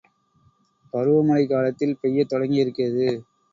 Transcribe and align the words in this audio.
பருவ 0.93 1.19
மழை 1.23 1.45
காலத்தில் 1.47 1.95
பெய்யத் 2.01 2.33
தொடங்கியிருக்கிறது. 2.33 3.07